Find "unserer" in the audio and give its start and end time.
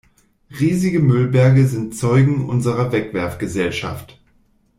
2.49-2.91